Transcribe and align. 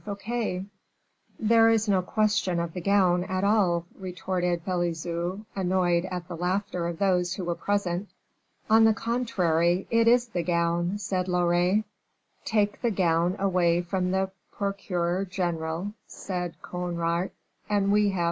Fouquet." 0.03 0.65
"There 1.39 1.69
is 1.69 1.87
no 1.87 2.01
question 2.01 2.59
of 2.59 2.73
the 2.73 2.81
gown 2.81 3.23
at 3.25 3.43
all," 3.43 3.85
retorted 3.95 4.65
Pelisson, 4.65 5.45
annoyed 5.55 6.05
at 6.05 6.27
the 6.27 6.35
laughter 6.35 6.87
of 6.87 6.97
those 6.97 7.35
who 7.35 7.43
were 7.45 7.53
present. 7.53 8.09
"On 8.67 8.85
the 8.85 8.95
contrary, 8.95 9.85
it 9.91 10.07
is 10.07 10.29
the 10.29 10.41
gown," 10.41 10.97
said 10.97 11.27
Loret. 11.27 11.83
"Take 12.43 12.81
the 12.81 12.89
gown 12.89 13.35
away 13.37 13.83
from 13.83 14.09
the 14.09 14.31
procureur 14.51 15.23
general," 15.25 15.93
said 16.07 16.59
Conrart, 16.63 17.29
"and 17.69 17.91
we 17.91 18.09
have 18.09 18.17
M. 18.17 18.19